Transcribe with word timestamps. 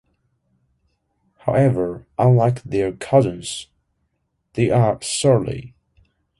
However, 1.41 2.07
unlike 2.17 2.63
their 2.63 2.91
cousins, 2.91 3.67
they 4.53 4.71
are 4.71 4.99
surly. 5.03 5.75